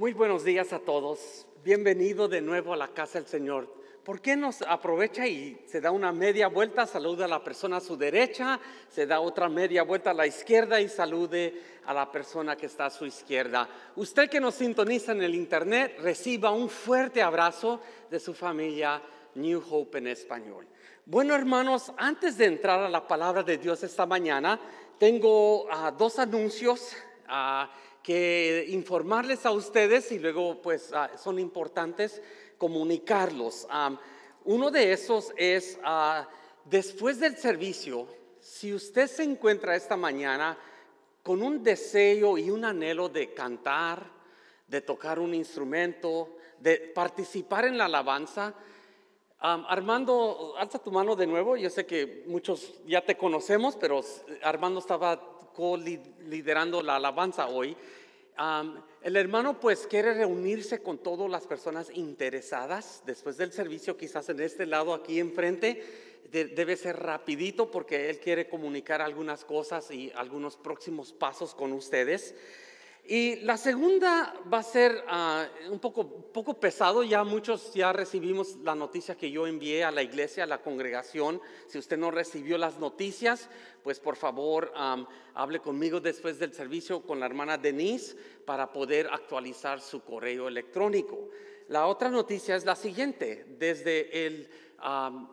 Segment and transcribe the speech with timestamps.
[0.00, 1.46] Muy buenos días a todos.
[1.62, 3.68] Bienvenido de nuevo a la casa del Señor.
[4.02, 7.80] ¿Por qué nos aprovecha y se da una media vuelta, saluda a la persona a
[7.80, 8.58] su derecha,
[8.88, 11.52] se da otra media vuelta a la izquierda y salude
[11.84, 13.68] a la persona que está a su izquierda?
[13.96, 19.02] Usted que nos sintoniza en el internet, reciba un fuerte abrazo de su familia
[19.34, 20.66] New Hope en español.
[21.04, 24.58] Bueno, hermanos, antes de entrar a la palabra de Dios esta mañana,
[24.98, 26.96] tengo ah, dos anuncios.
[27.28, 27.70] Ah,
[28.02, 32.20] que informarles a ustedes y luego pues ah, son importantes
[32.58, 33.66] comunicarlos.
[34.44, 36.28] uno de esos es, ah,
[36.64, 38.06] después del servicio,
[38.40, 40.58] si usted se encuentra esta mañana
[41.22, 44.10] con un deseo y un anhelo de cantar,
[44.66, 48.54] de tocar un instrumento, de participar en la alabanza,
[49.42, 51.56] Armando, alza tu mano de nuevo.
[51.56, 54.02] Yo sé que muchos ya te conocemos, pero
[54.42, 55.18] Armando estaba
[56.26, 57.76] liderando la alabanza hoy.
[59.02, 64.40] el hermano pues quiere reunirse con todas las personas interesadas después del servicio, quizás en
[64.40, 66.18] este lado aquí enfrente.
[66.30, 72.34] debe ser rapidito porque él quiere comunicar algunas cosas y algunos próximos pasos con ustedes.
[73.04, 78.56] Y la segunda va a ser ah, un poco, poco pesado, ya muchos ya recibimos
[78.62, 81.40] la noticia que yo envié a la iglesia, a la congregación.
[81.66, 83.48] Si usted no recibió las noticias,
[83.82, 84.72] pues por favor
[85.34, 91.28] hable conmigo después del servicio con la hermana Denise para poder actualizar su correo electrónico.
[91.68, 94.48] La otra noticia es la siguiente, desde el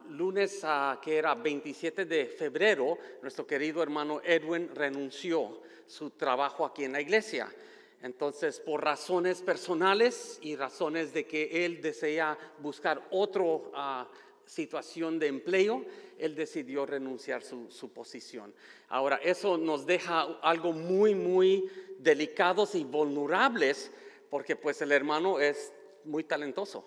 [0.09, 0.65] lunes
[1.01, 7.01] que era 27 de febrero, nuestro querido hermano Edwin renunció su trabajo aquí en la
[7.01, 7.49] iglesia.
[8.01, 13.43] Entonces, por razones personales y razones de que él desea buscar otra
[13.73, 14.07] ah,
[14.45, 15.83] situación de empleo,
[16.19, 18.53] él decidió renunciar su, su posición.
[18.89, 23.91] Ahora, eso nos deja algo muy, muy delicados y vulnerables,
[24.29, 25.73] porque pues el hermano es
[26.05, 26.85] muy talentoso.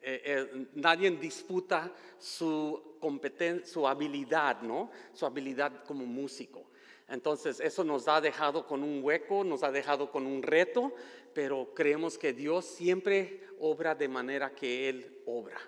[0.00, 4.90] Eh, eh, nadie disputa su competencia, su habilidad, ¿no?
[5.12, 6.64] Su habilidad como músico.
[7.08, 10.92] Entonces, eso nos ha dejado con un hueco, nos ha dejado con un reto,
[11.32, 15.58] pero creemos que Dios siempre obra de manera que Él obra.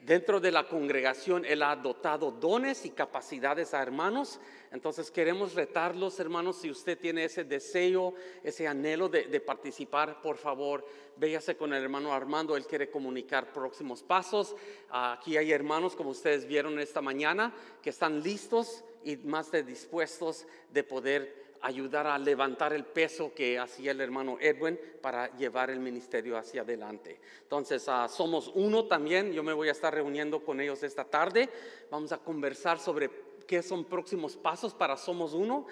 [0.00, 4.38] Dentro de la congregación Él ha dotado dones y capacidades a hermanos.
[4.70, 8.14] Entonces queremos retarlos, hermanos, si usted tiene ese deseo,
[8.44, 12.56] ese anhelo de, participar, por favor, véyase con el hermano Armando.
[12.56, 14.54] Él quiere comunicar próximos pasos.
[14.90, 17.52] Aquí hay hermanos, como ustedes vieron esta mañana,
[17.82, 23.58] que están listos y más de dispuestos de poder ayudar a levantar el peso que
[23.58, 27.20] hacía el hermano Edwin para llevar el ministerio hacia adelante.
[27.42, 31.48] Entonces, ah, somos uno también, yo me voy a estar reuniendo con ellos esta tarde,
[31.90, 33.10] vamos a conversar sobre
[33.46, 35.66] qué son próximos pasos para Somos Uno.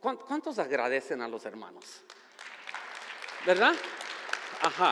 [0.00, 2.02] ¿Cuántos agradecen a los hermanos?
[3.46, 3.72] ¿Verdad?
[4.60, 4.90] Ajá,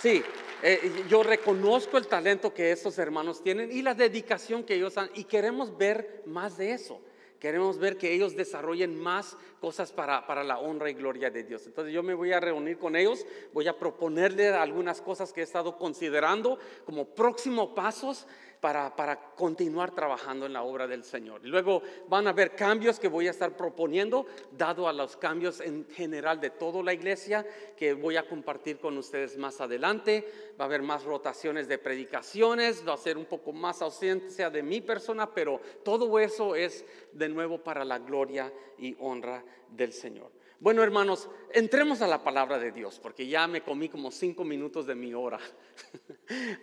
[0.00, 0.24] sí.
[0.60, 5.08] Eh, yo reconozco el talento que estos hermanos tienen y la dedicación que ellos han,
[5.14, 7.00] y queremos ver más de eso.
[7.38, 11.66] Queremos ver que ellos desarrollen más cosas para, para, la honra y gloria de Dios.
[11.66, 15.44] Entonces yo me voy a reunir con ellos, voy a proponerle algunas cosas que he
[15.44, 18.26] estado considerando como próximos pasos
[18.60, 21.40] para, continuar trabajando en la obra del Señor.
[21.44, 25.86] Luego van a haber cambios que voy a estar proponiendo, dado a los cambios en
[25.90, 30.26] general de toda la iglesia, que voy a compartir con ustedes más adelante.
[30.60, 34.62] Va a haber más rotaciones de predicaciones, va a ser un poco más ausencia de
[34.62, 40.37] mi persona, pero todo eso es de nuevo para la gloria y honra del Señor.
[40.60, 44.86] Bueno, hermanos, entremos a la palabra de Dios, porque ya me comí como cinco minutos
[44.86, 45.38] de mi hora.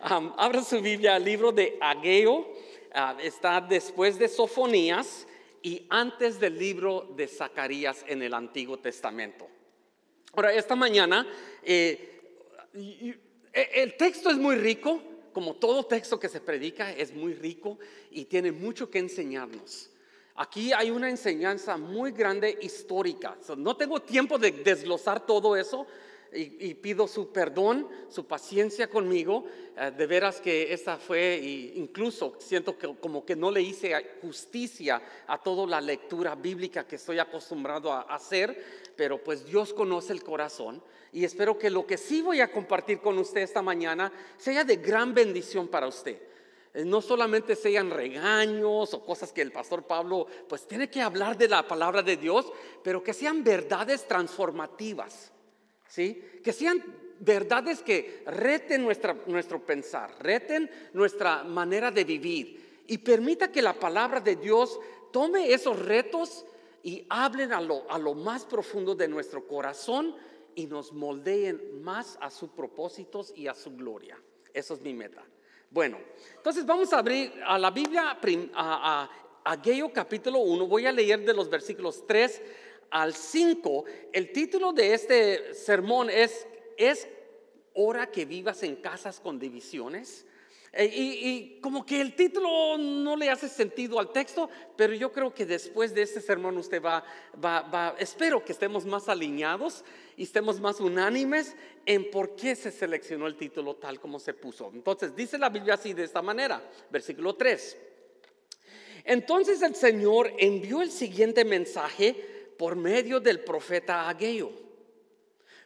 [0.00, 2.46] abra su Biblia al libro de Ageo,
[2.92, 5.26] ah, está después de Sofonías
[5.62, 9.48] y antes del libro de Zacarías en el Antiguo Testamento.
[10.34, 11.26] Ahora, esta mañana,
[11.62, 12.20] eh,
[12.74, 15.02] e, el texto es muy rico,
[15.32, 17.78] como todo texto que se predica, es muy rico
[18.10, 19.90] y tiene mucho que enseñarnos.
[20.36, 23.36] Aquí hay una enseñanza muy grande histórica.
[23.56, 25.86] no tengo tiempo de desglosar todo eso
[26.32, 29.46] y, pido su perdón, su paciencia conmigo.
[29.78, 31.36] Eh, de veras que esa fue,
[31.76, 36.96] incluso siento que como que no le hice justicia a toda la lectura bíblica que
[36.96, 41.96] estoy acostumbrado a hacer, pero pues Dios conoce el corazón y espero que lo que
[41.96, 46.18] sí voy a compartir con usted esta mañana sea de gran bendición para usted.
[46.76, 51.38] Eh, no solamente sean regaños o cosas que el pastor Pablo pues tiene que hablar
[51.38, 52.52] de la palabra de Dios,
[52.84, 55.32] pero que sean verdades transformativas,
[55.88, 56.22] ¿sí?
[56.44, 56.84] Que sean
[57.18, 63.72] verdades que reten nuestra, nuestro pensar, reten nuestra manera de vivir y permita que la
[63.72, 64.78] palabra de Dios
[65.14, 66.44] tome esos retos
[66.82, 70.14] y hablen a lo, a lo más profundo de nuestro corazón
[70.54, 74.22] y nos moldeen más a sus propósitos y a su gloria.
[74.52, 75.24] Eso es mi meta.
[75.76, 75.98] Bueno,
[76.34, 78.16] entonces vamos a abrir a la Biblia,
[78.54, 79.10] a,
[79.44, 80.66] a Ageo capítulo 1.
[80.66, 82.42] Voy a leer de los versículos 3
[82.88, 83.84] al 5.
[84.10, 86.46] El título de este sermón es,
[86.78, 87.06] ¿es
[87.74, 90.24] hora que vivas en casas con divisiones?
[90.78, 95.32] Eh, y, como que el título no le hace sentido al texto, pero yo creo
[95.32, 97.02] que después de este sermón usted va,
[97.42, 99.82] va, va, espero que estemos más alineados
[100.18, 101.56] y estemos más unánimes
[101.86, 104.70] en por qué se seleccionó el título tal como se puso.
[104.74, 107.78] Entonces dice la Biblia así de esta manera, versículo 3.
[109.04, 112.12] Entonces el Señor envió el siguiente mensaje
[112.58, 114.52] por medio del profeta Ageo.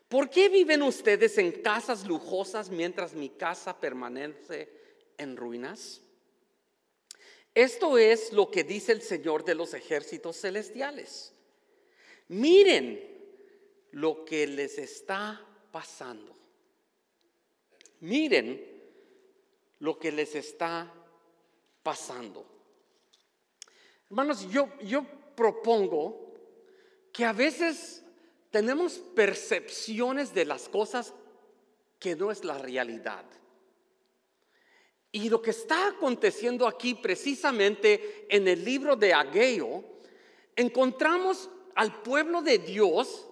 [0.09, 4.80] ¿Por qué viven ustedes en casas lujosas mientras mi casa permanece
[5.21, 6.01] en ruinas?
[7.55, 11.33] Esto es lo que dice el Señor de los ejércitos celestiales.
[12.29, 13.11] Miren
[13.93, 16.37] lo que les está pasando.
[18.01, 18.65] Miren
[19.81, 20.93] lo que les está
[21.83, 22.47] pasando.
[24.09, 26.35] Hermanos, yo, yo propongo
[27.13, 28.03] que a veces
[28.51, 31.15] tenemos percepciones de las cosas
[31.99, 33.25] que no es la realidad.
[35.13, 39.85] Y lo que está aconteciendo aquí precisamente en el libro de Ageo,
[40.55, 43.27] encontramos al pueblo de Dios,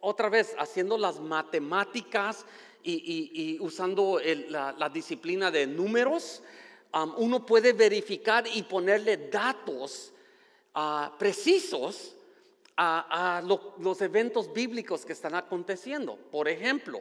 [0.00, 2.46] otra vez haciendo las matemáticas
[2.82, 6.42] y, usando la, disciplina de números,
[7.16, 10.12] uno puede verificar y ponerle datos
[10.74, 12.14] uh, precisos
[12.76, 13.42] a,
[13.78, 16.16] los eventos bíblicos que están aconteciendo.
[16.16, 17.00] Por ejemplo,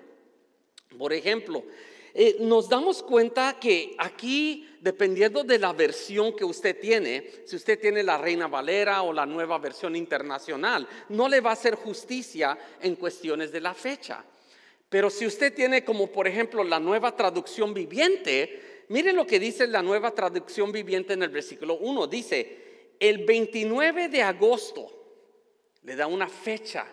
[0.97, 1.63] por ejemplo,
[2.15, 7.79] eh, nos damos cuenta que aquí, dependiendo de la versión que usted tiene, si usted
[7.79, 12.57] tiene la Reina Valera o la nueva versión internacional, no le va a hacer justicia
[12.81, 14.23] en cuestiones de la fecha.
[14.89, 19.65] Pero si usted tiene como por ejemplo la nueva traducción viviente, mire lo que dice
[19.65, 22.05] la nueva traducción viviente en el versículo 1.
[22.05, 25.03] Dice, el 29 de agosto,
[25.81, 26.85] le da una fecha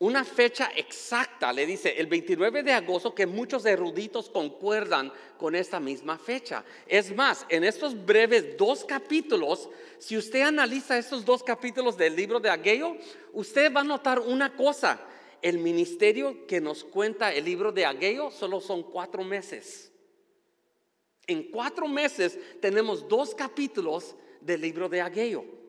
[0.00, 5.78] una fecha exacta, le dice el 29 de agosto, que muchos eruditos concuerdan con esta
[5.78, 6.64] misma fecha.
[6.86, 9.68] Es más, en estos breves dos capítulos,
[9.98, 12.96] si usted analiza estos dos capítulos del libro de Ageo,
[13.34, 14.98] usted va a notar una cosa.
[15.42, 19.92] El ministerio que nos cuenta el libro de Ageo solo son cuatro meses.
[21.26, 25.59] En cuatro meses tenemos dos capítulos del libro de Ageo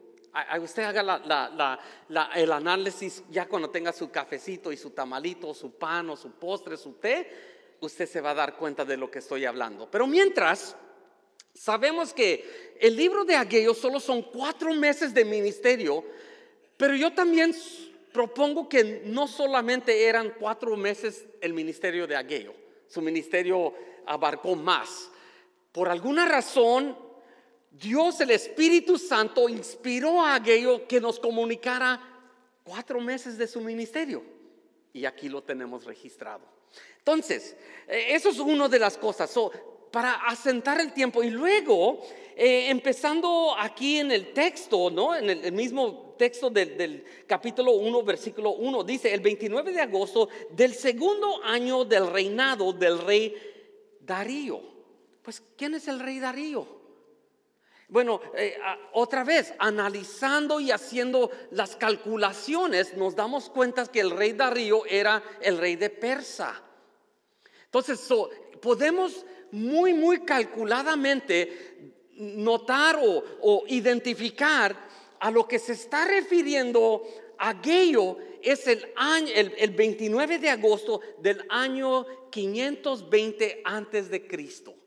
[0.62, 1.80] usted haga
[2.36, 6.78] el análisis ya cuando tenga su cafecito y su tamalito, su pan o su postre,
[6.78, 7.30] su té,
[7.82, 9.90] usted se va a dar cuenta de lo que estoy hablando.
[9.90, 10.76] Pero mientras,
[11.54, 16.04] sabemos que el libro de Ageo solo son cuatro meses de ministerio,
[16.78, 17.54] pero yo también
[18.14, 22.56] propongo que no solamente eran cuatro meses el ministerio de Ageo,
[22.88, 23.74] su ministerio
[24.06, 25.10] abarcó más.
[25.72, 26.98] Por alguna razón,
[27.72, 32.00] Dios, el Espíritu Santo, inspiró a Ageo que nos comunicara
[32.64, 34.24] cuatro meses de su ministerio.
[34.94, 36.42] Y aquí lo tenemos registrado.
[36.98, 37.56] Entonces,
[37.88, 39.34] eh, eso es una de las cosas.
[39.90, 42.00] para asentar el tiempo y luego,
[42.38, 45.14] eh, empezando aquí en el texto, ¿no?
[45.14, 50.30] En el, mismo texto del, del, capítulo 1, versículo 1, dice, el 29 de agosto
[50.52, 53.36] del segundo año del reinado del rey
[54.00, 54.62] Darío.
[55.22, 56.81] Pues, ¿quién es el rey Darío?
[57.92, 58.58] Bueno, eh,
[58.94, 65.22] otra vez, analizando y haciendo las calculaciones, nos damos cuenta que el rey Darío era
[65.42, 66.64] el rey de Persa.
[67.66, 68.08] Entonces,
[68.62, 74.74] podemos muy, muy calculadamente notar o, identificar
[75.20, 77.04] a lo que se está refiriendo
[77.40, 84.81] aquello es el año, el, el 29 de agosto del año 520 antes de Cristo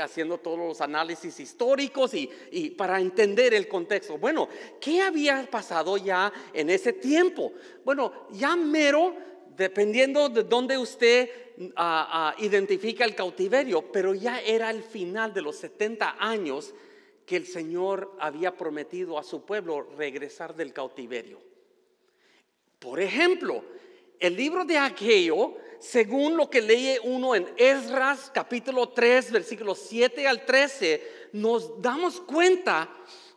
[0.00, 4.16] haciendo todos los análisis históricos y, para entender el contexto.
[4.16, 4.48] Bueno,
[4.80, 7.52] ¿qué había pasado ya en ese tiempo?
[7.84, 9.14] Bueno, ya mero,
[9.54, 11.28] dependiendo de dónde usted
[11.76, 16.74] ah, ah, identifica el cautiverio, pero ya era el final de los 70 años
[17.26, 21.40] que el Señor había prometido a su pueblo regresar del cautiverio.
[22.78, 23.64] Por ejemplo,
[24.18, 30.26] el libro de Ageo según lo que lee uno en Esdras capítulo 3, versículos 7
[30.26, 32.88] al 13, nos damos cuenta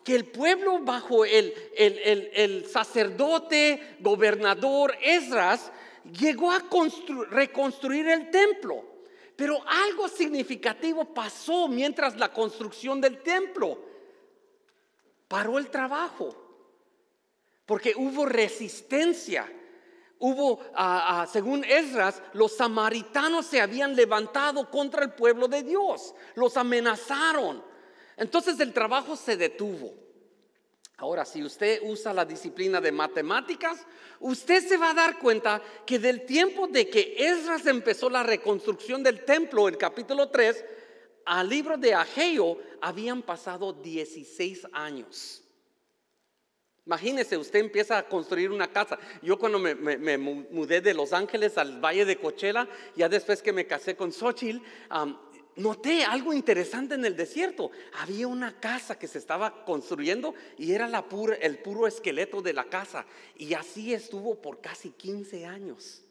[0.01, 5.73] que el pueblo bajo el, el, sacerdote, gobernador Esdras,
[6.17, 6.63] llegó a
[7.29, 8.81] reconstruir el templo.
[9.35, 13.77] Pero algo significativo pasó mientras la construcción del templo.
[15.27, 16.33] Paró el trabajo,
[17.65, 19.51] porque hubo resistencia
[20.19, 20.59] Hubo,
[21.31, 27.63] según Esdras, los samaritanos se habían levantado contra el pueblo de Dios, los amenazaron.
[28.17, 29.93] Entonces el trabajo se detuvo.
[30.97, 33.85] Ahora, si usted usa la disciplina de matemáticas,
[34.19, 39.03] usted se va a dar cuenta que del tiempo de que Esdras empezó la reconstrucción
[39.03, 40.65] del templo, el capítulo 3,
[41.25, 45.43] al libro de Ageo habían pasado 16 años.
[46.87, 48.97] Imagínese, usted empieza a construir una casa.
[49.21, 52.65] Yo cuando me, mudé de Los Ángeles al Valle de Coachella,
[52.95, 54.61] ya después que me casé con Xochitl,
[55.57, 57.71] noté algo interesante en el desierto.
[57.99, 60.89] Había una casa que se estaba construyendo y era
[61.41, 63.05] el puro esqueleto de la casa.
[63.35, 66.03] Y así estuvo por casi 15 años.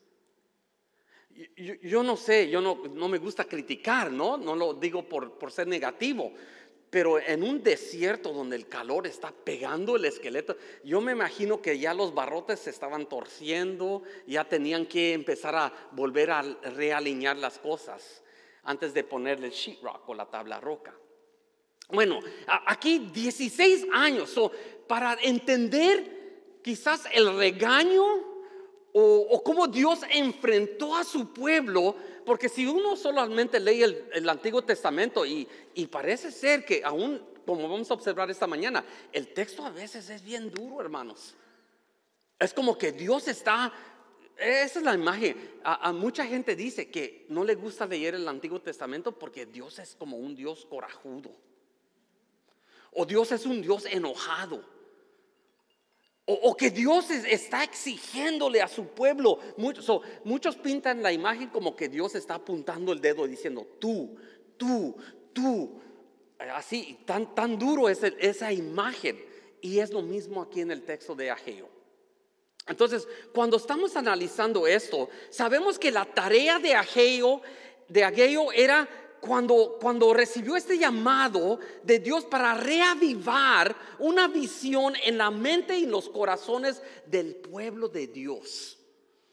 [1.57, 4.37] Yo, no sé, yo no, me gusta criticar, ¿no?
[4.37, 6.35] No lo digo por ser negativo,
[6.91, 11.79] pero en un desierto donde el calor está pegando el esqueleto, yo me imagino que
[11.79, 17.59] ya los barrotes se estaban torciendo, ya tenían que empezar a volver a realinear las
[17.59, 18.23] cosas
[18.63, 20.95] antes de ponerle el sheetrock o la tabla roca.
[21.89, 22.19] Bueno,
[22.67, 24.35] aquí 16 años,
[24.89, 28.05] para entender quizás el regaño
[28.93, 35.25] o, cómo Dios enfrentó a su pueblo, porque si uno solamente lee el, Antiguo Testamento
[35.25, 35.47] y,
[35.91, 40.25] parece ser que aún, como vamos a observar esta mañana, el texto a veces es
[40.25, 41.37] bien duro, hermanos.
[42.37, 43.73] Es como que Dios está,
[44.37, 45.37] esa es la imagen.
[45.63, 49.95] A, mucha gente dice que no le gusta leer el Antiguo Testamento porque Dios es
[49.95, 51.31] como un Dios corajudo.
[52.91, 54.65] O Dios es un Dios enojado.
[56.29, 59.39] O, que Dios está exigiéndole a su pueblo.
[59.57, 64.17] Muchos, muchos pintan la imagen como que Dios está apuntando el dedo diciendo, tú,
[64.57, 64.97] tú,
[65.33, 65.81] tú.
[66.53, 69.25] Así, tan, tan duro es esa imagen.
[69.61, 71.69] Y es lo mismo aquí en el texto de Ageo.
[72.67, 77.41] Entonces, cuando estamos analizando esto, sabemos que la tarea de Ageo,
[77.89, 78.89] de Ageo era
[79.27, 85.87] cuando, cuando recibió este llamado de Dios para reavivar una visión en la mente y
[85.87, 88.79] los corazones del pueblo de Dios.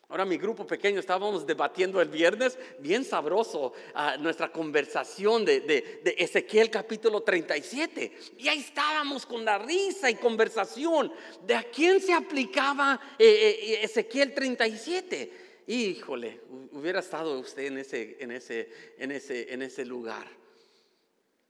[0.09, 6.69] Ahora mi grupo pequeño estábamos debatiendo el viernes, bien sabroso, ah, nuestra conversación de, Ezequiel
[6.69, 8.11] capítulo 37.
[8.37, 11.11] Y ahí estábamos con la risa y conversación
[11.47, 13.25] de a quién se aplicaba eh,
[13.59, 16.41] eh, Ezequiel 37 híjole,
[16.71, 20.27] hubiera estado usted en ese, en ese, en ese, en ese lugar.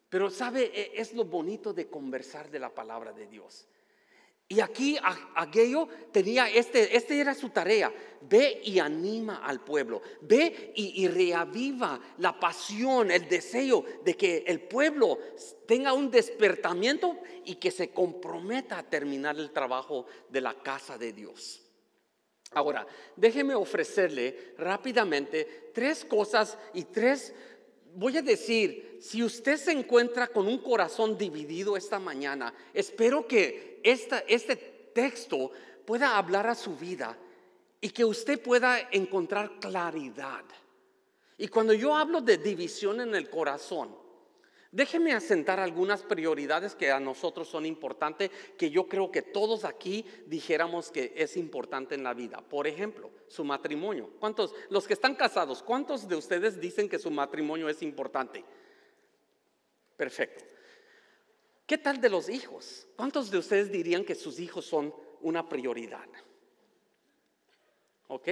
[0.09, 3.67] Pero sabe, e, es lo bonito de conversar de la palabra de Dios.
[4.47, 4.97] Y aquí
[5.35, 7.91] Ageo tenía, este, este era su tarea,
[8.21, 14.43] ve y anima al pueblo, ve y, y, reaviva la pasión, el deseo de que
[14.45, 15.17] el pueblo
[15.65, 21.13] tenga un despertamiento y que se comprometa a terminar el trabajo de la casa de
[21.13, 21.62] Dios.
[22.53, 27.33] Ahora, déjeme ofrecerle rápidamente tres cosas y tres,
[27.95, 33.81] voy a decir, si usted se encuentra con un corazón dividido esta mañana, espero que
[33.83, 34.55] este
[34.93, 35.51] texto
[35.85, 37.17] pueda hablar a su vida
[37.81, 40.45] y que usted pueda encontrar claridad.
[41.37, 44.02] Y cuando yo hablo de división en el corazón,
[44.73, 50.03] Déjeme asentar algunas prioridades que a nosotros son importantes, que yo creo que todos aquí
[50.25, 52.41] dijéramos que es importante en la vida.
[52.41, 54.09] Por ejemplo, su matrimonio.
[54.19, 58.43] ¿Cuántos, los que están casados, cuántos de ustedes dicen que su matrimonio es importante?
[59.95, 60.43] Perfecto.
[61.67, 62.87] ¿Qué tal de los hijos?
[62.95, 66.09] ¿Cuántos de ustedes dirían que sus hijos son una prioridad?
[68.07, 68.27] ¿Ok?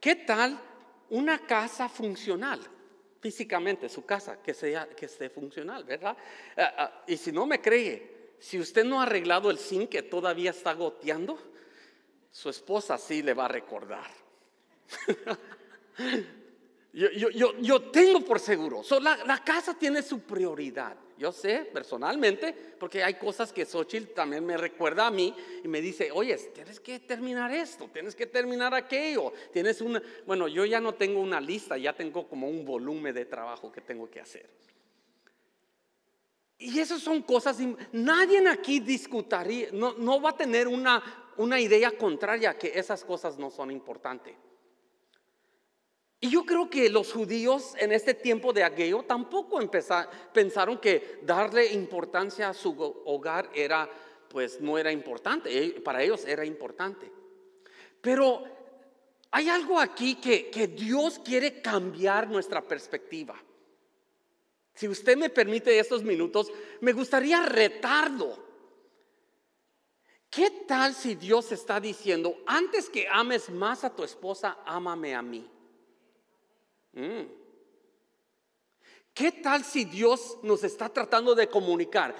[0.00, 0.60] ¿Qué tal
[1.10, 2.58] una casa funcional?
[3.20, 6.16] Físicamente su casa, que, sea, que esté funcional, ¿verdad?
[6.56, 10.02] Ah, ah, y si no me cree, si usted no ha arreglado el zinc que
[10.02, 11.38] todavía está goteando,
[12.30, 14.10] su esposa sí le va a recordar.
[16.92, 20.96] yo, tengo por seguro, la casa tiene su prioridad.
[21.18, 25.34] Yo sé personalmente, porque hay cosas que Xochitl también me recuerda a mí
[25.64, 30.46] y me dice, oye, tienes que terminar esto, tienes que terminar aquello, tienes una, bueno,
[30.46, 34.08] yo ya no tengo una lista, ya tengo como un volumen de trabajo que tengo
[34.08, 34.48] que hacer.
[36.56, 37.58] Y esas son cosas,
[37.92, 43.38] nadie aquí discutaría, no, no va a tener una, una idea contraria que esas cosas
[43.38, 44.34] no son importantes.
[46.20, 49.60] Y yo creo que los judíos en este tiempo de Ageo tampoco
[50.32, 52.70] pensaron que darle importancia a su
[53.04, 53.88] hogar era,
[54.28, 57.10] pues no era importante, eh, para ellos era importante.
[58.00, 58.42] Pero
[59.30, 63.36] hay algo aquí que, que Dios quiere cambiar nuestra perspectiva.
[64.74, 68.48] Si usted me permite estos minutos, me gustaría retarlo
[70.30, 75.22] ¿Qué tal si Dios está diciendo, antes que ames más a tu esposa, ámame a
[75.22, 75.48] mí?
[76.92, 77.26] Mm.
[79.14, 82.14] ¿Qué tal si Dios nos está tratando de comunicar?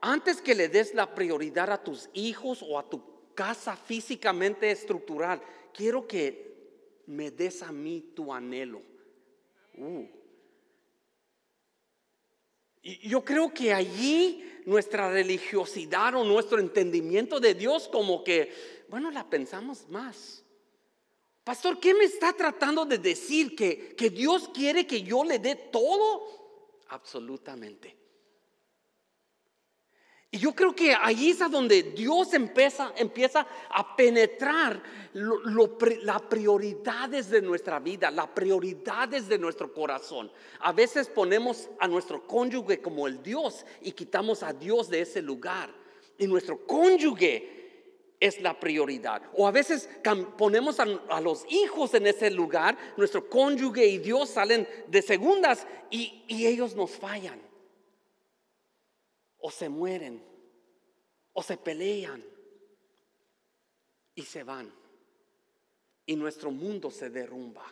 [0.00, 3.02] Antes que le des la prioridad a tus hijos o a tu
[3.34, 8.82] casa físicamente estructural, quiero que me des a mí tu anhelo.
[9.76, 10.06] Uh.
[12.82, 18.52] Yo creo que allí nuestra religiosidad o nuestro entendimiento de Dios como que,
[18.88, 20.43] bueno, la pensamos más.
[21.44, 23.54] Pastor, ¿qué me está tratando de decir?
[23.54, 26.80] ¿Que, que Dios quiere que yo le dé todo?
[26.88, 28.04] Absolutamente.
[30.34, 34.82] Y yo creo que ahí es a donde Dios empieza, empieza a penetrar
[35.12, 40.32] las prioridades de nuestra vida, las prioridades de nuestro corazón.
[40.58, 45.22] A veces ponemos a nuestro cónyuge como el Dios y quitamos a Dios de ese
[45.22, 45.72] lugar.
[46.18, 47.63] Y nuestro cónyuge
[48.24, 49.22] es la prioridad.
[49.34, 49.88] O a veces
[50.38, 56.24] ponemos a, los hijos en ese lugar, nuestro cónyuge y Dios salen de segundas y
[56.28, 57.40] ellos nos fallan
[59.38, 60.24] o se mueren
[61.34, 62.24] o se pelean
[64.14, 64.72] y se van
[66.06, 67.64] y nuestro mundo se derrumba.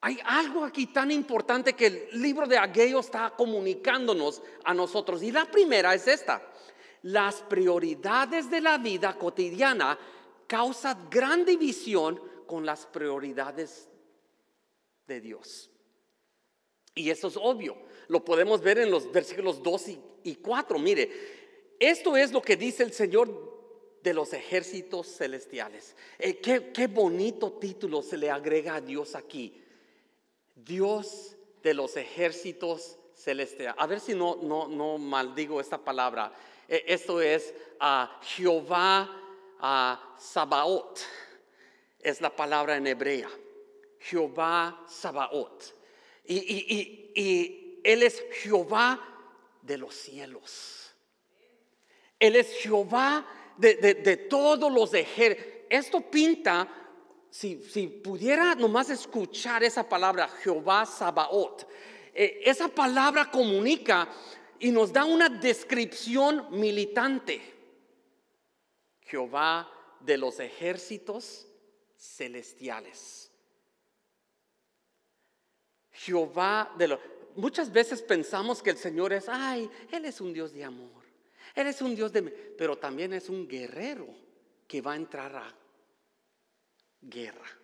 [0.00, 5.22] Hay algo aquí tan importante que el libro de Ageo está comunicándonos a nosotros.
[5.22, 6.40] Y la primera es esta.
[7.02, 9.98] Las prioridades de la vida cotidiana
[10.46, 13.88] causan gran división con las prioridades
[15.06, 15.70] de Dios.
[16.94, 17.76] Y eso es obvio.
[18.08, 19.84] Lo podemos ver en los versículos 2
[20.24, 20.78] y, 4.
[20.78, 21.10] Mire,
[21.78, 23.50] esto es lo que dice el Señor
[24.02, 25.94] de los ejércitos celestiales.
[26.18, 29.62] Eh, qué, bonito título se le agrega a Dios aquí.
[30.56, 33.76] Dios de los ejércitos celestiales.
[33.78, 36.32] A ver si no, no, no maldigo esta palabra.
[36.70, 39.10] Eh, esto es a Jehová
[40.16, 41.00] Sabaot.
[41.98, 43.28] Es la palabra en hebrea.
[43.98, 45.74] Jehová Sabaot.
[46.24, 49.00] Y, Él es Jehová
[49.60, 50.94] de los cielos.
[52.18, 53.26] Él es Jehová
[53.58, 55.50] de, todos los ejércitos.
[55.68, 56.68] Esto pinta,
[57.30, 61.64] si, si, pudiera nomás escuchar esa palabra, Jehová Sabaoth,
[62.12, 64.08] eh, esa palabra comunica
[64.60, 67.40] y nos da una descripción militante.
[69.00, 69.68] Jehová
[70.00, 71.48] de los ejércitos
[71.96, 73.30] celestiales.
[75.90, 77.00] Jehová de lo...
[77.36, 81.02] Muchas veces pensamos que el Señor es, ay, Él es un Dios de amor.
[81.54, 82.22] Él es un Dios de...
[82.22, 84.06] Pero también es un guerrero
[84.66, 85.54] que va a entrar a
[87.00, 87.59] guerra.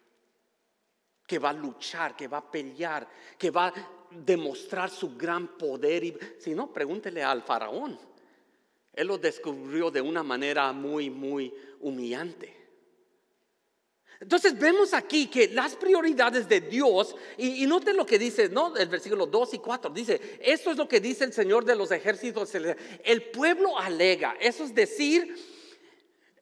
[1.27, 3.75] Que va a luchar, que va a pelear, que va a
[4.11, 6.05] demostrar su gran poder.
[6.05, 7.99] Y, si no, pregúntele al faraón.
[8.93, 12.57] Él lo descubrió de una manera muy, muy humillante.
[14.19, 18.75] Entonces vemos aquí que las prioridades de Dios, y, y noten lo que dice, ¿no?
[18.75, 21.91] El versículo 2 y 4, dice, esto es lo que dice el Señor de los
[21.91, 22.51] ejércitos.
[22.55, 25.37] El pueblo alega, eso es decir,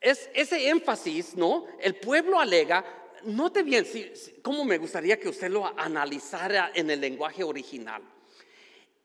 [0.00, 1.66] es ese énfasis, ¿no?
[1.80, 2.84] El pueblo alega,
[3.26, 4.10] note bien, si,
[4.42, 8.02] cómo me gustaría que usted lo analizara en el lenguaje original.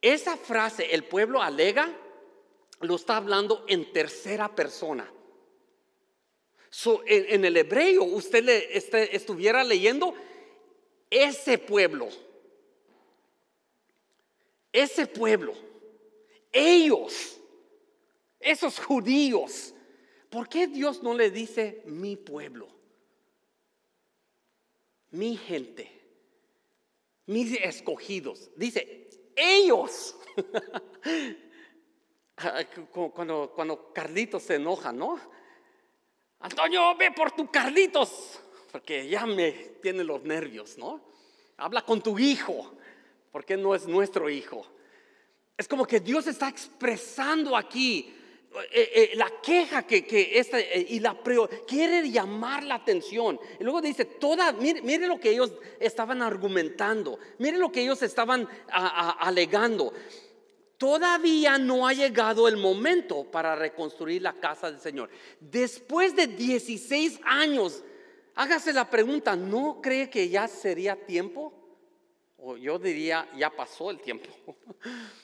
[0.01, 1.89] Esa frase, el pueblo alega,
[2.81, 5.11] lo está hablando en tercera persona
[7.05, 10.13] en, el hebreo usted le, este, estuviera leyendo
[11.09, 12.09] ese pueblo,
[14.71, 15.53] ese pueblo,
[16.51, 17.39] ellos,
[18.39, 19.73] esos judíos.
[20.29, 22.67] ¿Por qué Dios no le dice mi pueblo?
[25.11, 25.89] Mi gente,
[27.25, 28.49] mis escogidos.
[28.55, 30.15] Dice, ellos.
[33.13, 35.19] cuando, cuando Carlitos se enoja, ¿no?
[36.39, 38.39] Antonio, ve por tu Carlitos,
[38.71, 41.01] porque ya me tiene los nervios, ¿no?
[41.57, 42.73] Habla con tu hijo,
[43.31, 44.65] porque no es nuestro hijo.
[45.57, 48.15] Es como que Dios está expresando aquí
[48.71, 51.15] eh, eh, la queja que, esta, eh, y la
[51.67, 53.39] quiere llamar la atención.
[53.59, 58.47] Y luego dice, toda, mire, lo que ellos estaban argumentando, mire lo que ellos estaban
[58.69, 59.93] alegando.
[60.77, 65.09] Todavía no ha llegado el momento para reconstruir la casa del Señor.
[65.39, 67.83] Después de 16 años,
[68.33, 71.53] hágase la pregunta, ¿no cree que ya sería tiempo?
[72.37, 74.29] O yo diría, ya pasó el tiempo.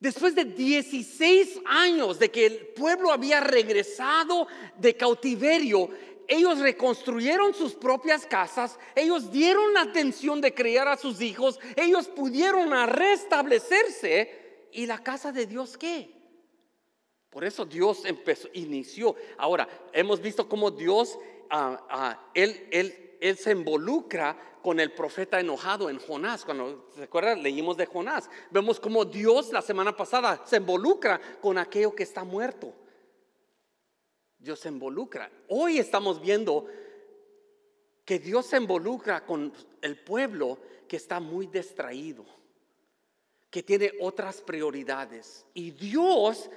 [0.00, 5.90] Después de 16 años de que el pueblo había regresado de cautiverio,
[6.28, 12.06] ellos reconstruyeron sus propias casas, ellos dieron la atención de criar a sus hijos, ellos
[12.06, 16.14] pudieron restablecerse y la casa de Dios qué?
[17.30, 19.16] Por eso Dios empezó, inició.
[19.36, 21.18] Ahora, hemos visto cómo Dios,
[21.50, 26.44] ah, ah, él, él, él se involucra con el profeta enojado en Jonás.
[26.44, 28.28] Cuando se acuerdan, leímos de Jonás.
[28.50, 32.74] Vemos cómo Dios la semana pasada se involucra con aquello que está muerto.
[34.38, 35.30] Dios se involucra.
[35.48, 36.66] Hoy estamos viendo
[38.04, 39.52] que Dios se involucra con
[39.82, 42.24] el pueblo que está muy distraído,
[43.50, 45.44] que tiene otras prioridades.
[45.54, 46.48] Y Dios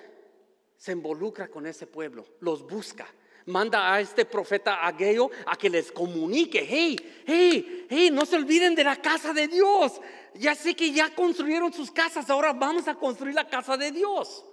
[0.77, 3.07] se involucra con ese pueblo, los busca.
[3.45, 8.75] Manda a este profeta Ageo a que les comunique, hey, hey, hey, no se olviden
[8.75, 9.99] de la casa de Dios.
[10.35, 14.45] Ya sé que ya construyeron sus casas, ahora vamos a construir la casa de Dios.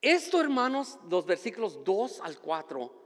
[0.00, 3.00] Esto, hermanos, los versículos 2 al 4,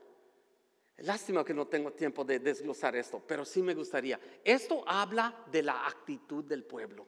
[0.99, 4.21] lástima que no tengo tiempo de desglosar esto, pero sí me gustaría.
[4.45, 7.07] Esto habla de la actitud del pueblo.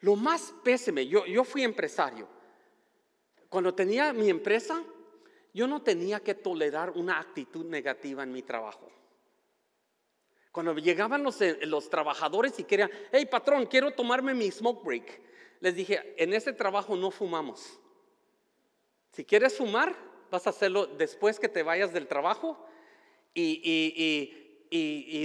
[0.00, 2.37] Lo más pésime, yo, yo fui empresario.
[3.48, 4.82] Cuando tenía mi empresa,
[5.54, 8.90] yo no tenía que tolerar una actitud negativa en mi trabajo.
[10.52, 11.58] Cuando llegaban los, eh,
[11.90, 15.20] trabajadores y querían, hey patrón, quiero tomarme mi smoke break.
[15.60, 17.78] Les dije, en ese trabajo no fumamos.
[19.12, 19.94] Si quieres fumar,
[20.30, 22.64] vas a hacerlo después que te vayas del trabajo
[23.34, 24.47] y, y y,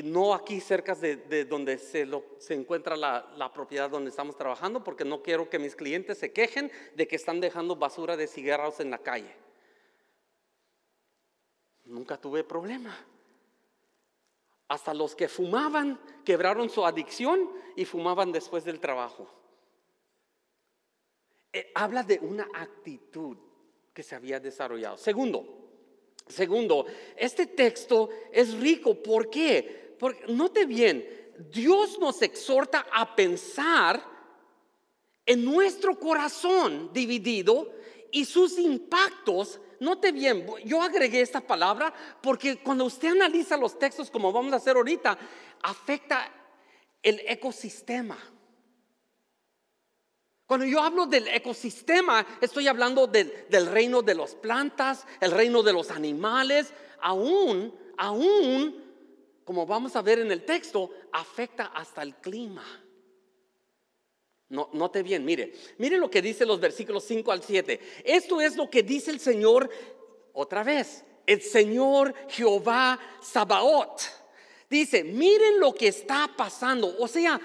[0.06, 2.08] no aquí cerca de, donde se,
[2.54, 6.72] encuentra la, la, propiedad donde estamos trabajando, porque no quiero que mis clientes se quejen
[6.96, 9.36] de que están dejando basura de cigarros en la calle.
[11.86, 12.96] Nunca tuve problema.
[14.70, 19.30] Hasta los que fumaban quebraron su adicción y fumaban después del trabajo.
[21.52, 23.38] Eh, habla de una actitud
[23.94, 24.98] que se había desarrollado.
[24.98, 25.63] Segundo,
[26.28, 26.86] Segundo,
[27.18, 28.96] este texto es rico.
[28.96, 29.96] ¿Por qué?
[30.00, 31.06] Porque, note bien,
[31.52, 34.04] Dios nos exhorta a pensar
[35.26, 37.72] en nuestro corazón dividido
[38.12, 39.60] y sus impactos.
[39.80, 44.58] Note bien, yo agregué esta palabra porque cuando usted analiza los textos como vamos a
[44.58, 45.18] hacer ahorita,
[45.62, 46.32] afecta
[47.02, 48.18] el ecosistema.
[50.54, 55.74] Cuando yo hablo del ecosistema, estoy hablando del, reino de las plantas, el reino de
[55.74, 58.84] los animales, aún, aún,
[59.46, 62.64] como vamos a ver en el texto, afecta hasta el clima.
[64.50, 67.80] No, note bien, mire, mire lo que dice los versículos 5 al 7.
[68.06, 69.68] Esto es lo que dice el Señor
[70.34, 74.04] otra vez, el Señor Jehová Sabaoth.
[74.70, 76.96] Dice, miren lo que está pasando.
[77.00, 77.42] O sea,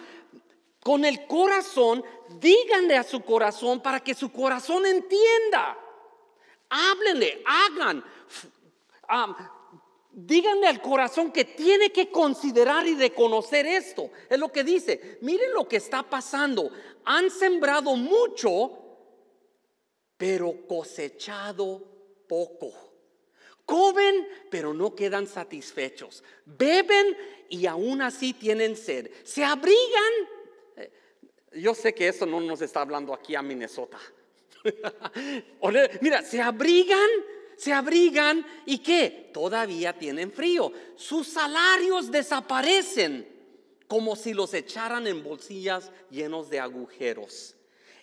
[0.89, 2.03] con el corazón,
[2.41, 5.79] díganle a su corazón para que su corazón entienda.
[6.71, 8.03] Háblenle, hagan.
[10.11, 14.11] díganle al corazón que tiene que considerar y reconocer esto.
[14.31, 15.19] Es lo que dice.
[15.21, 16.71] Miren lo que está pasando.
[17.05, 18.71] Han sembrado mucho,
[20.17, 21.83] pero cosechado
[22.27, 22.73] poco.
[23.67, 26.25] Comen, pero no quedan satisfechos.
[26.47, 27.15] Beben
[27.51, 29.11] y aún así tienen sed.
[29.25, 30.38] Se abrigan
[31.53, 33.99] yo sé que eso no nos está hablando aquí a Minnesota.
[36.01, 37.09] Mira, se abrigan,
[37.57, 39.31] se abrigan y qué?
[39.33, 40.73] Todavía tienen frío.
[40.97, 43.27] Sus salarios desaparecen
[43.87, 47.55] como si los echaran en bolsillas llenos de agujeros.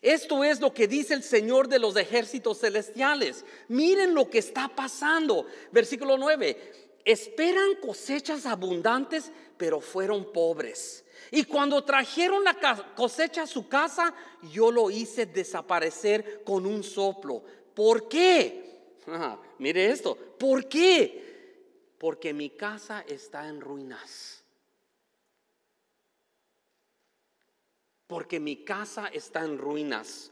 [0.02, 3.46] Esto es lo que dice el Señor de los ejércitos celestiales.
[3.70, 5.48] Miren lo que está pasando.
[5.72, 6.74] Versículo 9.
[7.06, 11.05] Esperan cosechas abundantes, pero fueron pobres.
[11.32, 12.56] Y cuando trajeron la
[12.96, 14.14] cosecha a su casa,
[14.52, 17.44] yo lo hice desaparecer con un soplo.
[17.74, 18.64] ¿Por qué?
[19.60, 20.16] mire esto.
[20.16, 21.94] ¿Por qué?
[21.98, 24.44] Porque mi casa está en ruinas.
[28.08, 30.32] Porque mi casa está en ruinas.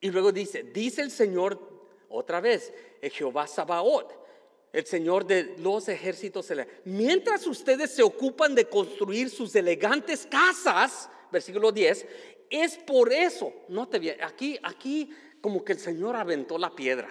[0.00, 1.60] Y luego dice, dice el Señor
[2.08, 4.25] otra vez, Jehová Sabaoth
[4.72, 6.52] el Señor de los ejércitos.
[6.84, 12.06] Mientras ustedes se ocupan de construir sus elegantes casas, versículo 10,
[12.50, 17.08] es por eso, no te bien, aquí, aquí como que el Señor aventó la piedra.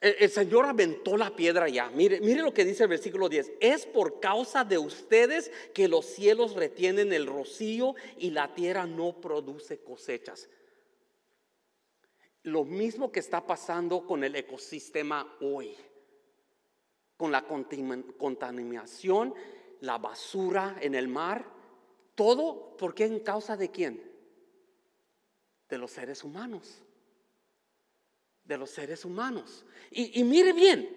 [0.00, 1.88] El, Señor aventó la piedra ya.
[1.88, 3.52] Mire, mire lo que dice el versículo 10.
[3.58, 9.18] Es por causa de ustedes que los cielos retienen el rocío y la tierra no
[9.18, 10.50] produce cosechas
[12.44, 15.74] lo mismo que está pasando con el ecosistema hoy,
[17.16, 19.34] con la contaminación,
[19.80, 21.46] la basura en el mar,
[22.14, 24.12] todo, ¿por qué en causa de quién?
[25.68, 26.82] De los seres humanos.
[28.44, 29.64] De los seres humanos.
[29.90, 30.88] Y, mire bien,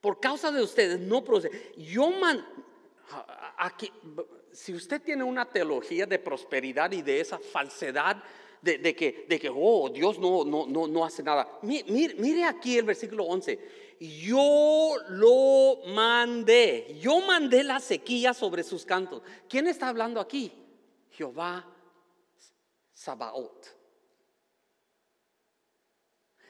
[0.00, 1.72] por causa de ustedes no procede.
[1.76, 2.46] Yo man,
[3.58, 3.92] aquí,
[4.52, 8.22] si usted tiene una teología de prosperidad y de esa falsedad
[8.64, 11.58] de, que, de que, oh, Dios no, no, no, no hace nada.
[11.62, 13.58] Mire, mire aquí el versículo 11.
[14.00, 19.22] Yo lo mandé, yo mandé la sequía sobre sus cantos.
[19.48, 20.50] ¿Quién está hablando aquí?
[21.10, 21.64] Jehová
[22.94, 23.66] Sabaoth.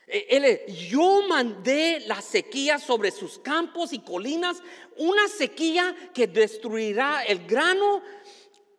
[0.06, 4.62] E, él, yo mandé la sequía sobre sus campos y colinas,
[4.96, 8.02] una sequía que destruirá el grano,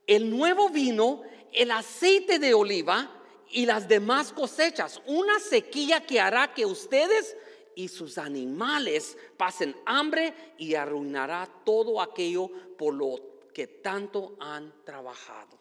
[0.08, 3.15] el nuevo vino, el aceite de oliva
[3.56, 5.02] y las demás cosechas.
[5.06, 7.38] Una sequía que hará que ustedes
[7.74, 13.16] y sus animales pasen hambre y arruinará todo aquello por lo
[13.54, 15.58] que tanto han trabajado.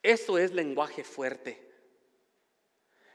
[0.00, 1.66] Eso es lenguaje fuerte.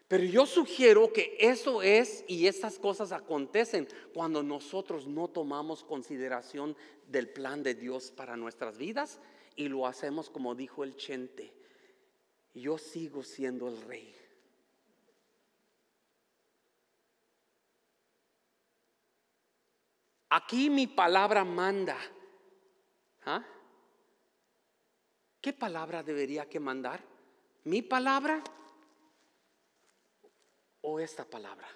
[0.10, 6.76] Pero yo sugiero que eso es y estas cosas acontecen cuando nosotros no tomamos consideración
[7.08, 9.22] del plan de Dios para nuestras vidas
[9.56, 11.63] y lo hacemos como dijo el Chente.
[12.54, 14.16] Yo sigo siendo el rey.
[20.30, 21.98] Aquí mi palabra manda.
[23.26, 23.44] ¿Ah?
[25.42, 27.04] ¿Qué palabra debería que mandar?
[27.66, 28.44] ¿Mi palabra?
[30.84, 31.68] o esta palabra.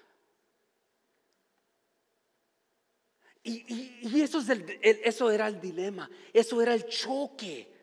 [3.43, 4.49] Y, eso, es
[4.81, 7.76] eso era el dilema, eso era el choque.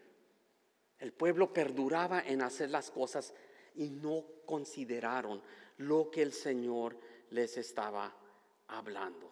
[1.05, 3.35] El pueblo perduraba en hacer las cosas
[3.75, 5.43] y no consideraron
[5.77, 6.97] lo que el Señor
[7.29, 8.11] les estaba
[8.69, 9.31] hablando.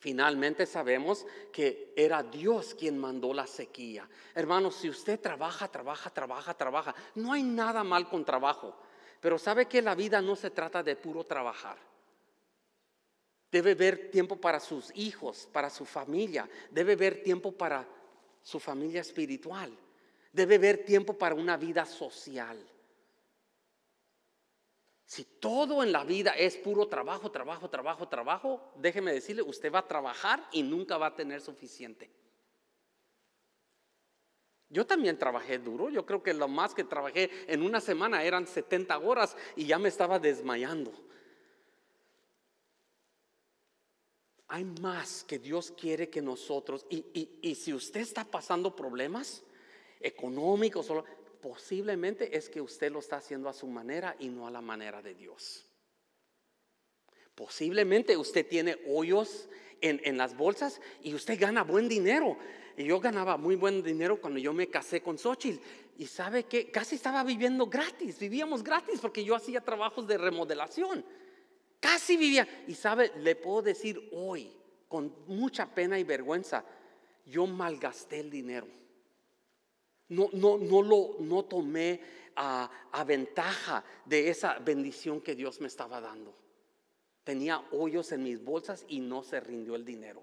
[0.00, 4.08] Finalmente sabemos que era Dios quien mandó la sequía.
[4.34, 8.76] Hermanos, si usted trabaja, trabaja, trabaja, trabaja, no hay nada mal con trabajo.
[9.20, 11.78] Pero sabe que la vida no se trata de puro trabajar.
[13.52, 16.50] Debe haber tiempo para sus hijos, para su familia.
[16.72, 17.86] Debe haber tiempo para
[18.42, 19.78] su familia espiritual.
[20.32, 22.58] Debe haber tiempo para una vida social.
[25.04, 29.80] Si todo en la vida es puro trabajo, trabajo, trabajo, trabajo, déjeme decirle, usted va
[29.80, 32.08] a trabajar y nunca va a tener suficiente.
[34.68, 38.46] Yo también trabajé duro, yo creo que lo más que trabajé en una semana eran
[38.46, 40.92] 70 horas y ya me estaba desmayando.
[44.46, 49.42] Hay más que Dios quiere que nosotros, y, si usted está pasando problemas
[50.00, 50.90] económicos,
[51.40, 55.02] posiblemente es que usted lo está haciendo a su manera y no a la manera
[55.02, 55.66] de Dios.
[57.34, 59.48] Posiblemente usted tiene hoyos
[59.80, 62.36] en, en las bolsas y usted gana buen dinero,
[62.76, 65.60] y yo ganaba muy buen dinero cuando yo me casé con Xochitl.
[65.98, 71.04] Y sabe que casi estaba viviendo gratis, vivíamos gratis porque yo hacía trabajos de remodelación.
[71.78, 72.48] Casi vivía.
[72.66, 74.50] Y sabe, le puedo decir hoy,
[74.88, 76.64] con mucha pena y vergüenza,
[77.26, 78.66] yo malgasté el dinero.
[80.10, 82.00] No, no, no lo no tomé
[82.36, 86.34] a, a ventaja de esa bendición que Dios me estaba dando.
[87.24, 90.22] Tenía hoyos en mis bolsas y no se rindió el dinero.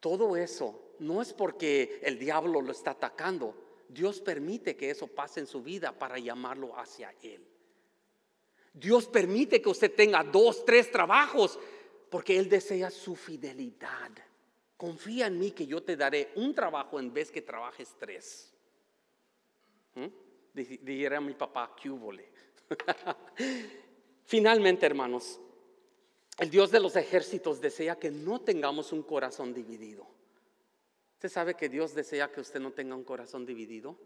[0.00, 3.54] Todo eso no es porque el diablo lo está atacando.
[3.88, 7.46] Dios permite que eso pase en su vida para llamarlo hacia Él.
[8.72, 11.58] Dios permite que usted tenga dos, tres trabajos
[12.08, 14.10] porque Él desea su fidelidad.
[14.80, 18.50] Confía en mí que yo te daré un trabajo en vez que trabajes tres.
[19.94, 20.06] ¿Mm?
[20.54, 21.90] Dijera mi papá, ¿qué
[24.24, 25.38] Finalmente, hermanos,
[26.38, 30.06] el Dios de los ejércitos desea que no tengamos un corazón dividido.
[31.16, 33.98] ¿Usted sabe que Dios desea que usted no tenga un corazón dividido?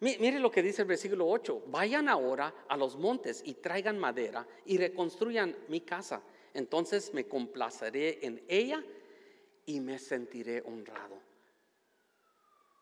[0.00, 1.66] Mire lo que dice el versículo 8.
[1.68, 6.24] Vayan ahora a los montes y traigan madera y reconstruyan mi casa.
[6.54, 8.84] Entonces me complaceré en ella
[9.70, 11.20] y me sentiré honrado.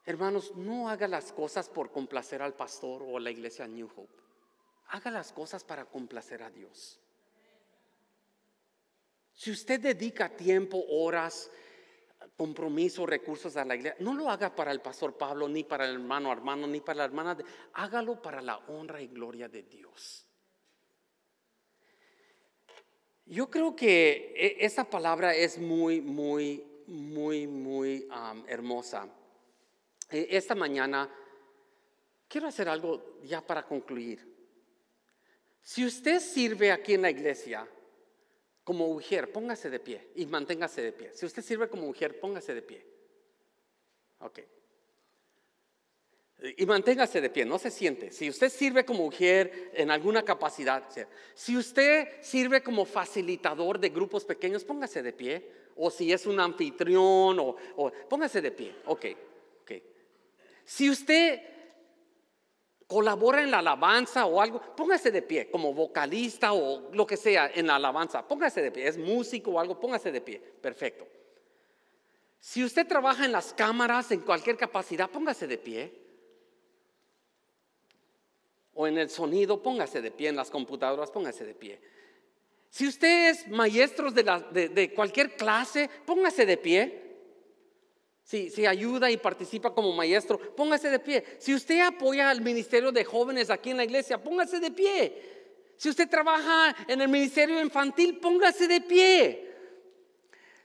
[0.06, 4.22] Hermanos, no haga las cosas por complacer al pastor o a la iglesia New Hope.
[4.88, 6.98] Haga las cosas para complacer a Dios.
[9.34, 11.50] Si usted dedica tiempo, horas,
[12.38, 15.96] compromiso, recursos a la iglesia, no lo haga para el pastor Pablo, ni para el
[15.96, 17.36] hermano hermano, ni para la hermana.
[17.74, 20.28] hágalo para la honra y gloria de Dios.
[23.28, 28.08] Yo creo que e, esa palabra es muy, muy, muy, muy
[28.46, 29.08] hermosa.
[30.10, 31.08] E, esta mañana
[32.26, 34.26] quiero hacer algo ya para concluir.
[35.62, 37.68] Si usted sirve aquí en la iglesia,
[38.64, 41.10] como mujer, póngase de pie y manténgase de pie.
[41.14, 42.86] Si usted sirve como mujer, póngase de pie.
[44.20, 44.40] Ok.
[46.56, 48.12] Y manténgase de pie, no se siente.
[48.12, 50.88] Si usted sirve como mujer en alguna capacidad,
[51.34, 56.40] si usted sirve como facilitador de grupos pequeños, póngase de pie o si es un
[56.40, 59.06] anfitrión, o, póngase de pie, ok,
[59.62, 59.72] ok.
[60.64, 61.40] Si usted
[62.86, 67.50] colabora en la alabanza o algo, póngase de pie, como vocalista o lo que sea
[67.54, 71.06] en la alabanza, póngase de pie, es músico o algo, póngase de pie, perfecto.
[72.40, 75.92] Si usted trabaja en las cámaras, en cualquier capacidad, póngase de pie.
[78.74, 81.80] O en el sonido, póngase de pie, en las computadoras, póngase de pie.
[82.70, 87.04] Si usted es maestro de, cualquier clase, póngase de pie.
[88.22, 91.24] Si, si, ayuda y participa como maestro, póngase de pie.
[91.38, 95.38] Si usted apoya al ministerio de jóvenes aquí en la iglesia, póngase de pie.
[95.78, 99.48] Si usted trabaja en el ministerio infantil, póngase de pie.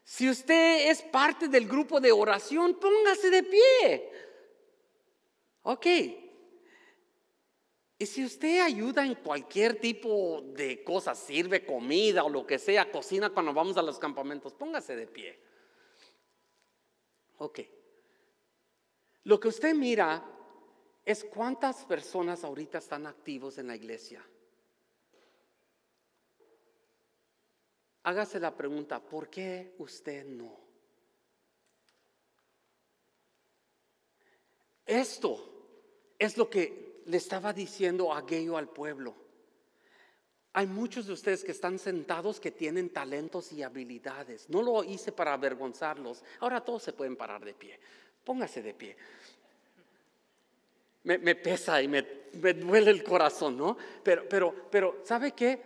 [0.03, 4.11] Si usted es parte del grupo de oración, póngase de pie.
[5.61, 5.87] Ok.
[8.03, 12.91] Y si usted ayuda en cualquier tipo de cosas, sirve comida o lo que sea,
[12.91, 15.39] cocina cuando vamos a los campamentos, póngase de pie.
[17.37, 17.61] Ok.
[19.23, 20.21] Lo que usted mira
[21.05, 24.21] es cuántas personas ahorita están activos en la iglesia.
[28.03, 30.59] Hágase la pregunta, ¿por qué usted no?
[34.85, 39.15] Esto es lo que le estaba diciendo aquello al pueblo.
[40.53, 44.49] Hay muchos de ustedes que están sentados que tienen talentos y habilidades.
[44.49, 46.23] No lo hice para avergonzarlos.
[46.39, 47.79] Ahora todos se pueden parar de pie.
[48.23, 48.95] Póngase de pie.
[51.03, 53.75] Me, pesa y me, me, duele el corazón, ¿no?
[54.03, 55.61] Pero, pero, pero, ¿sabe qué?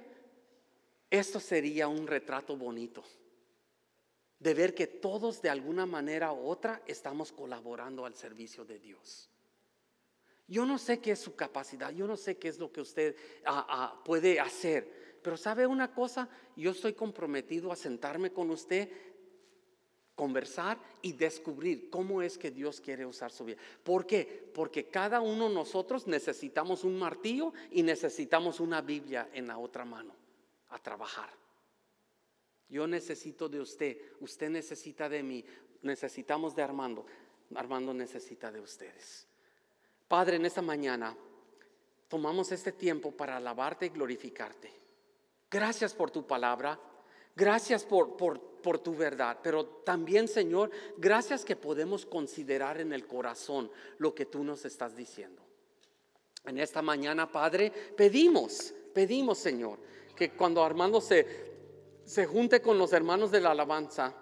[1.11, 3.03] Esto sería un retrato bonito
[4.39, 9.29] de ver que todos de alguna manera u otra estamos colaborando al servicio de Dios.
[10.47, 13.15] Yo no sé qué es su capacidad, yo no sé qué es lo que usted
[13.45, 18.89] ah, ah, puede hacer, pero sabe una cosa, yo estoy comprometido a sentarme con usted,
[20.15, 23.57] conversar y descubrir cómo es que Dios quiere usar su vida.
[23.83, 24.49] ¿Por qué?
[24.53, 29.83] Porque cada uno de nosotros necesitamos un martillo y necesitamos una Biblia en la otra
[29.83, 30.15] mano
[30.69, 31.29] a trabajar.
[32.69, 35.45] Yo necesito de usted, usted necesita de mí,
[35.81, 37.05] necesitamos de Armando,
[37.53, 39.27] Armando necesita de ustedes.
[40.07, 41.15] Padre, en esta mañana
[42.07, 44.71] tomamos este tiempo para alabarte y glorificarte.
[45.49, 46.79] Gracias por tu palabra,
[47.35, 53.07] gracias por, por, por tu verdad, pero también, Señor, gracias que podemos considerar en el
[53.07, 55.41] corazón lo que tú nos estás diciendo.
[56.45, 59.79] En esta mañana, Padre, pedimos, pedimos, Señor,
[60.15, 61.25] que cuando Armando se,
[62.05, 64.13] se junte con los hermanos de la alabanza,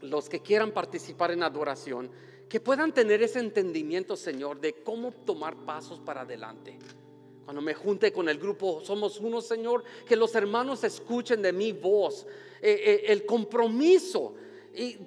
[0.00, 2.10] los que quieran participar en adoración,
[2.48, 6.78] que puedan tener ese entendimiento, Señor, de cómo tomar pasos para adelante.
[7.44, 11.72] Cuando me junte con el grupo, somos uno, Señor, que los hermanos escuchen de mi
[11.72, 12.26] voz,
[12.60, 14.34] eh, eh, el compromiso,
[14.74, 14.98] y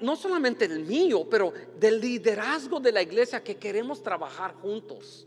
[0.00, 5.26] no solamente el mío, pero del liderazgo de la iglesia que queremos trabajar juntos.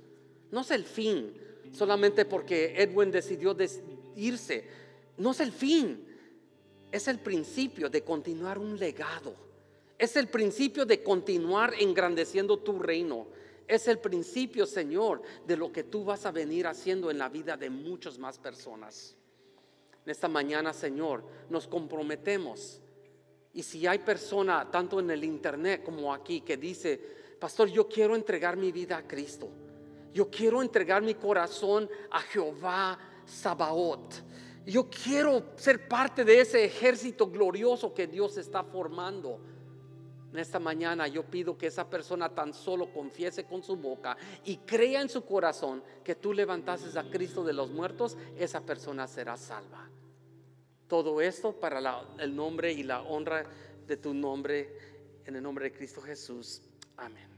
[0.50, 1.34] No es el fin,
[1.72, 3.56] solamente porque Edwin decidió
[4.16, 4.66] irse.
[5.18, 6.04] No es el fin,
[6.92, 9.51] es el principio de continuar un legado.
[10.02, 13.28] Es el principio de continuar engrandeciendo tu reino.
[13.68, 17.56] Es el principio, Señor, de lo que tú vas a venir haciendo en la vida
[17.56, 19.16] de muchas más personas.
[20.04, 22.82] En esta mañana, Señor, nos comprometemos.
[23.54, 27.00] Y si hay persona, tanto en el internet como aquí, que dice,
[27.40, 29.50] Pastor, yo quiero entregar mi vida a Cristo.
[30.16, 34.16] Yo quiero entregar mi corazón a Jehová Sabaoth.
[34.66, 39.51] Yo quiero ser parte de ese ejército glorioso que Dios está formando.
[40.32, 44.16] En esta mañana yo pido que esa persona tan solo confiese con su boca
[44.46, 49.08] y crea en su corazón que tú levantases a Cristo de los muertos, esa persona
[49.08, 49.90] será salva.
[50.88, 53.46] Todo esto para el nombre y la honra
[53.88, 54.78] de tu nombre,
[55.26, 56.62] en el nombre de Cristo Jesús.
[56.96, 57.31] Amén.